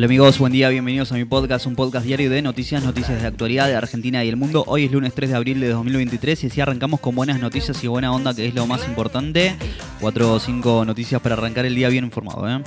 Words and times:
Hola 0.00 0.06
amigos, 0.06 0.38
buen 0.38 0.50
día, 0.50 0.70
bienvenidos 0.70 1.12
a 1.12 1.16
mi 1.16 1.26
podcast, 1.26 1.66
un 1.66 1.76
podcast 1.76 2.06
diario 2.06 2.30
de 2.30 2.40
noticias, 2.40 2.82
noticias 2.82 3.20
de 3.20 3.28
actualidad 3.28 3.66
de 3.66 3.76
Argentina 3.76 4.24
y 4.24 4.30
el 4.30 4.36
mundo. 4.38 4.64
Hoy 4.66 4.86
es 4.86 4.92
lunes 4.92 5.12
3 5.14 5.28
de 5.28 5.36
abril 5.36 5.60
de 5.60 5.68
2023 5.68 6.42
y 6.42 6.46
así 6.46 6.58
arrancamos 6.58 7.00
con 7.00 7.14
buenas 7.14 7.38
noticias 7.38 7.84
y 7.84 7.86
buena 7.86 8.10
onda, 8.10 8.32
que 8.32 8.46
es 8.46 8.54
lo 8.54 8.66
más 8.66 8.88
importante. 8.88 9.54
Cuatro 10.00 10.32
o 10.32 10.40
cinco 10.40 10.86
noticias 10.86 11.20
para 11.20 11.34
arrancar 11.34 11.66
el 11.66 11.74
día 11.74 11.90
bien 11.90 12.06
informado. 12.06 12.48
¿eh? 12.48 12.64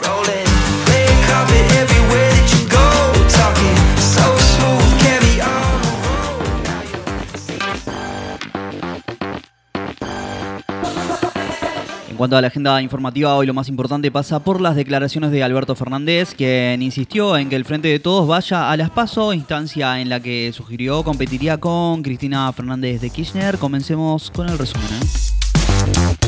Cuanto 12.23 12.37
a 12.37 12.41
la 12.41 12.47
agenda 12.47 12.81
informativa, 12.81 13.35
hoy 13.35 13.45
lo 13.45 13.53
más 13.53 13.67
importante 13.67 14.09
pasa 14.09 14.39
por 14.39 14.61
las 14.61 14.77
declaraciones 14.77 15.29
de 15.31 15.43
Alberto 15.43 15.75
Fernández, 15.75 16.33
quien 16.33 16.81
insistió 16.81 17.37
en 17.37 17.49
que 17.49 17.57
el 17.57 17.65
Frente 17.65 17.89
de 17.89 17.99
Todos 17.99 18.25
vaya 18.29 18.71
a 18.71 18.77
las 18.77 18.91
PASO, 18.91 19.33
instancia 19.33 19.99
en 19.99 20.07
la 20.07 20.21
que 20.21 20.49
sugirió 20.53 21.03
competiría 21.03 21.57
con 21.57 22.01
Cristina 22.01 22.49
Fernández 22.53 23.01
de 23.01 23.09
Kirchner. 23.09 23.57
Comencemos 23.57 24.31
con 24.31 24.47
el 24.47 24.57
resumen. 24.57 24.87
¿eh? 24.93 26.22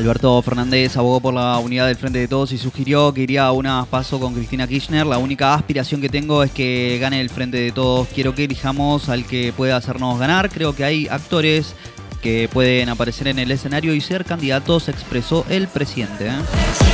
Alberto 0.00 0.40
Fernández 0.40 0.96
abogó 0.96 1.20
por 1.20 1.34
la 1.34 1.58
unidad 1.58 1.86
del 1.86 1.96
Frente 1.96 2.20
de 2.20 2.26
Todos 2.26 2.52
y 2.52 2.58
sugirió 2.58 3.12
que 3.12 3.20
iría 3.20 3.44
a 3.44 3.52
una 3.52 3.84
paso 3.84 4.18
con 4.18 4.32
Cristina 4.32 4.66
Kirchner. 4.66 5.04
La 5.04 5.18
única 5.18 5.52
aspiración 5.52 6.00
que 6.00 6.08
tengo 6.08 6.42
es 6.42 6.50
que 6.50 6.96
gane 6.98 7.20
el 7.20 7.28
Frente 7.28 7.58
de 7.58 7.70
Todos. 7.70 8.08
Quiero 8.08 8.34
que 8.34 8.44
elijamos 8.44 9.10
al 9.10 9.26
que 9.26 9.52
pueda 9.54 9.76
hacernos 9.76 10.18
ganar. 10.18 10.48
Creo 10.48 10.74
que 10.74 10.84
hay 10.84 11.06
actores 11.06 11.74
que 12.22 12.48
pueden 12.50 12.88
aparecer 12.88 13.28
en 13.28 13.38
el 13.38 13.50
escenario 13.50 13.94
y 13.94 14.00
ser 14.00 14.24
candidatos, 14.24 14.88
expresó 14.88 15.44
el 15.50 15.68
presidente. 15.68 16.28
¿eh? 16.28 16.89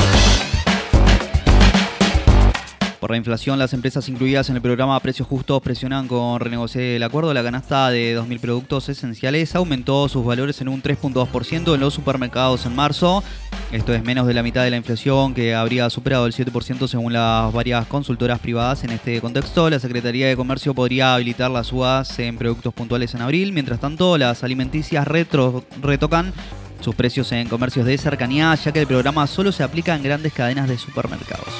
Por 3.00 3.10
la 3.10 3.18
inflación, 3.18 3.58
las 3.58 3.74
empresas 3.74 4.08
incluidas 4.08 4.48
en 4.48 4.56
el 4.56 4.62
programa 4.62 4.98
Precios 5.00 5.28
Justos 5.28 5.60
presionan 5.60 6.08
con 6.08 6.40
renegociar 6.40 6.84
el 6.84 7.02
acuerdo. 7.02 7.34
La 7.34 7.42
canasta 7.42 7.90
de 7.90 8.18
2.000 8.18 8.40
productos 8.40 8.88
esenciales 8.88 9.54
aumentó 9.54 10.08
sus 10.08 10.24
valores 10.24 10.60
en 10.62 10.68
un 10.68 10.82
3.2% 10.82 11.74
en 11.74 11.80
los 11.80 11.92
supermercados 11.92 12.64
en 12.64 12.74
marzo. 12.74 13.22
Esto 13.70 13.92
es 13.92 14.02
menos 14.02 14.26
de 14.26 14.32
la 14.32 14.42
mitad 14.42 14.64
de 14.64 14.70
la 14.70 14.78
inflación 14.78 15.34
que 15.34 15.54
habría 15.54 15.90
superado 15.90 16.26
el 16.26 16.32
7% 16.32 16.88
según 16.88 17.12
las 17.12 17.52
varias 17.52 17.86
consultoras 17.86 18.38
privadas. 18.38 18.82
En 18.84 18.90
este 18.90 19.20
contexto, 19.20 19.68
la 19.68 19.78
Secretaría 19.78 20.28
de 20.28 20.36
Comercio 20.36 20.72
podría 20.72 21.14
habilitar 21.14 21.50
las 21.50 21.66
subas 21.66 22.18
en 22.18 22.38
productos 22.38 22.72
puntuales 22.72 23.14
en 23.14 23.20
abril. 23.20 23.52
Mientras 23.52 23.78
tanto, 23.78 24.16
las 24.16 24.42
alimenticias 24.42 25.06
retocan 25.06 26.32
sus 26.80 26.94
precios 26.94 27.30
en 27.32 27.48
comercios 27.48 27.84
de 27.84 27.98
cercanía, 27.98 28.54
ya 28.54 28.72
que 28.72 28.80
el 28.80 28.86
programa 28.86 29.26
solo 29.26 29.52
se 29.52 29.62
aplica 29.62 29.94
en 29.94 30.02
grandes 30.02 30.32
cadenas 30.32 30.68
de 30.68 30.78
supermercados. 30.78 31.52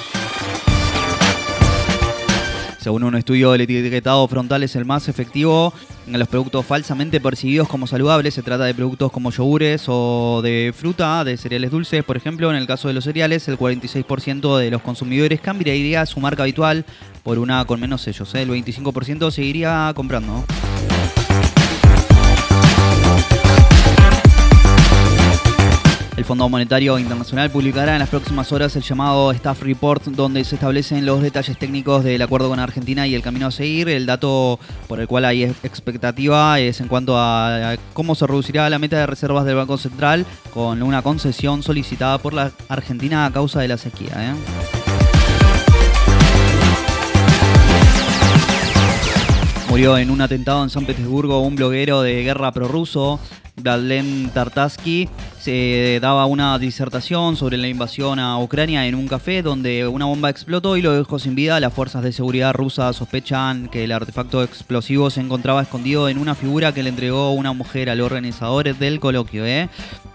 Según 2.86 3.02
un 3.02 3.16
estudio, 3.16 3.52
el 3.52 3.62
etiquetado 3.62 4.28
frontal 4.28 4.62
es 4.62 4.76
el 4.76 4.84
más 4.84 5.08
efectivo 5.08 5.74
en 6.06 6.20
los 6.20 6.28
productos 6.28 6.64
falsamente 6.64 7.20
percibidos 7.20 7.66
como 7.66 7.88
saludables. 7.88 8.34
Se 8.34 8.44
trata 8.44 8.62
de 8.62 8.74
productos 8.74 9.10
como 9.10 9.32
yogures 9.32 9.86
o 9.88 10.40
de 10.40 10.72
fruta, 10.72 11.24
de 11.24 11.36
cereales 11.36 11.72
dulces. 11.72 12.04
Por 12.04 12.16
ejemplo, 12.16 12.48
en 12.48 12.54
el 12.54 12.68
caso 12.68 12.86
de 12.86 12.94
los 12.94 13.02
cereales, 13.02 13.48
el 13.48 13.58
46% 13.58 14.58
de 14.58 14.70
los 14.70 14.82
consumidores 14.82 15.40
cambiaría 15.40 16.06
su 16.06 16.20
marca 16.20 16.44
habitual 16.44 16.84
por 17.24 17.40
una 17.40 17.64
con 17.64 17.80
menos 17.80 18.02
sellos. 18.02 18.32
¿eh? 18.36 18.42
El 18.42 18.50
25% 18.50 19.32
seguiría 19.32 19.90
comprando. 19.96 20.44
Fondo 26.26 26.48
Monetario 26.48 26.98
Internacional 26.98 27.50
publicará 27.50 27.92
en 27.92 28.00
las 28.00 28.08
próximas 28.08 28.50
horas 28.50 28.74
el 28.74 28.82
llamado 28.82 29.30
Staff 29.30 29.62
Report, 29.62 30.02
donde 30.06 30.42
se 30.42 30.56
establecen 30.56 31.06
los 31.06 31.22
detalles 31.22 31.56
técnicos 31.56 32.02
del 32.02 32.20
acuerdo 32.20 32.48
con 32.48 32.58
Argentina 32.58 33.06
y 33.06 33.14
el 33.14 33.22
camino 33.22 33.46
a 33.46 33.52
seguir. 33.52 33.88
El 33.88 34.06
dato 34.06 34.58
por 34.88 34.98
el 34.98 35.06
cual 35.06 35.24
hay 35.24 35.44
expectativa 35.44 36.58
es 36.58 36.80
en 36.80 36.88
cuanto 36.88 37.16
a 37.16 37.76
cómo 37.92 38.16
se 38.16 38.26
reducirá 38.26 38.68
la 38.68 38.80
meta 38.80 38.98
de 38.98 39.06
reservas 39.06 39.44
del 39.44 39.54
Banco 39.54 39.78
Central 39.78 40.26
con 40.52 40.82
una 40.82 41.00
concesión 41.02 41.62
solicitada 41.62 42.18
por 42.18 42.34
la 42.34 42.50
Argentina 42.68 43.24
a 43.26 43.32
causa 43.32 43.60
de 43.60 43.68
la 43.68 43.78
sequía. 43.78 44.10
¿eh? 44.16 44.34
Murió 49.68 49.96
en 49.96 50.10
un 50.10 50.20
atentado 50.20 50.64
en 50.64 50.70
San 50.70 50.86
Petersburgo 50.86 51.40
un 51.40 51.54
bloguero 51.54 52.02
de 52.02 52.24
guerra 52.24 52.50
prorruso. 52.50 53.20
Vladlen 53.56 54.30
Tartaski 54.34 55.08
se 55.38 55.98
daba 56.02 56.26
una 56.26 56.58
disertación 56.58 57.36
sobre 57.36 57.56
la 57.56 57.68
invasión 57.68 58.18
a 58.18 58.38
Ucrania 58.38 58.86
en 58.86 58.94
un 58.94 59.08
café 59.08 59.42
donde 59.42 59.86
una 59.86 60.04
bomba 60.04 60.28
explotó 60.28 60.76
y 60.76 60.82
lo 60.82 60.92
dejó 60.92 61.18
sin 61.18 61.34
vida. 61.34 61.60
Las 61.60 61.72
fuerzas 61.72 62.02
de 62.02 62.12
seguridad 62.12 62.52
rusas 62.52 62.96
sospechan 62.96 63.68
que 63.68 63.84
el 63.84 63.92
artefacto 63.92 64.42
explosivo 64.42 65.08
se 65.08 65.20
encontraba 65.20 65.62
escondido 65.62 66.08
en 66.08 66.18
una 66.18 66.34
figura 66.34 66.74
que 66.74 66.82
le 66.82 66.90
entregó 66.90 67.32
una 67.32 67.52
mujer 67.52 67.88
al 67.88 68.00
organizador 68.00 68.74
del 68.76 69.00
coloquio. 69.00 69.46
¿eh? 69.46 69.68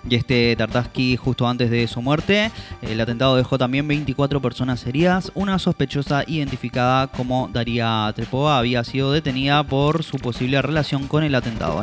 Y 0.08 0.16
este 0.16 0.56
Tartaski 0.56 1.16
justo 1.16 1.48
antes 1.48 1.72
de 1.72 1.88
su 1.88 2.02
muerte, 2.02 2.52
el 2.82 3.00
atentado 3.00 3.38
dejó 3.38 3.58
también 3.58 3.88
24 3.88 4.42
personas 4.42 4.86
heridas. 4.86 5.32
Una 5.34 5.60
sospechosa 5.60 6.24
identificada 6.28 7.08
como 7.08 7.50
Daria 7.52 8.12
Trepova 8.16 8.58
había 8.58 8.84
sido 8.84 9.12
detenida 9.12 9.64
por 9.64 10.04
su 10.04 10.18
posible 10.18 10.62
relación 10.62 11.08
con 11.08 11.24
el 11.24 11.36
atentado. 11.36 11.82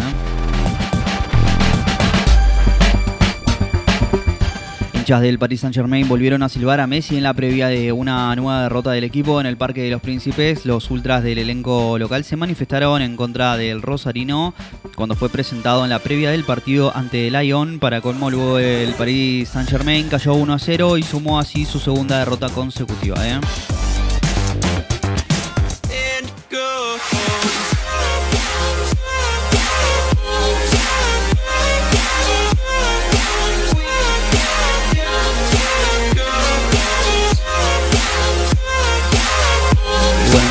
Del 5.16 5.38
Paris 5.38 5.60
Saint 5.60 5.74
Germain 5.74 6.06
volvieron 6.06 6.42
a 6.42 6.50
silbar 6.50 6.80
a 6.80 6.86
Messi 6.86 7.16
en 7.16 7.22
la 7.22 7.32
previa 7.32 7.68
de 7.68 7.92
una 7.92 8.36
nueva 8.36 8.64
derrota 8.64 8.90
del 8.90 9.04
equipo 9.04 9.40
en 9.40 9.46
el 9.46 9.56
Parque 9.56 9.80
de 9.80 9.90
los 9.90 10.02
Príncipes. 10.02 10.66
Los 10.66 10.90
ultras 10.90 11.22
del 11.22 11.38
elenco 11.38 11.98
local 11.98 12.24
se 12.24 12.36
manifestaron 12.36 13.00
en 13.00 13.16
contra 13.16 13.56
del 13.56 13.80
Rosarino 13.80 14.52
cuando 14.96 15.14
fue 15.14 15.30
presentado 15.30 15.82
en 15.84 15.90
la 15.90 16.00
previa 16.00 16.30
del 16.30 16.44
partido 16.44 16.94
ante 16.94 17.26
el 17.26 17.32
Lyon. 17.32 17.78
Para 17.78 18.02
colmo, 18.02 18.30
luego 18.30 18.58
el 18.58 18.92
Paris 18.92 19.48
Saint 19.48 19.70
Germain 19.70 20.08
cayó 20.10 20.34
1 20.34 20.52
a 20.52 20.58
0 20.58 20.98
y 20.98 21.02
sumó 21.02 21.38
así 21.38 21.64
su 21.64 21.78
segunda 21.78 22.18
derrota 22.18 22.50
consecutiva. 22.50 23.16
¿eh? 23.26 23.40